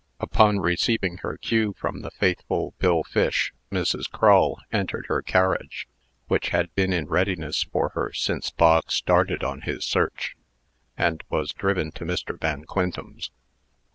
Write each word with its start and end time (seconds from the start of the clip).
Upon 0.19 0.57
receiving 0.59 1.17
her 1.17 1.37
cue 1.37 1.75
from 1.77 2.01
the 2.01 2.09
faithful 2.09 2.73
Bill 2.79 3.03
Fish, 3.03 3.53
Mrs. 3.71 4.09
Crull 4.09 4.59
entered 4.71 5.05
her 5.09 5.21
carriage 5.21 5.87
(which 6.27 6.49
had 6.49 6.73
been 6.73 6.91
in 6.91 7.05
readiness 7.05 7.61
for 7.61 7.89
her 7.89 8.11
since 8.11 8.49
Bog 8.49 8.91
started 8.91 9.43
out 9.43 9.47
on 9.51 9.61
his 9.61 9.85
search), 9.85 10.35
and 10.97 11.23
was 11.29 11.51
driven 11.53 11.91
to 11.91 12.03
Mr. 12.05 12.35
Van 12.41 12.65
Quintem's. 12.65 13.29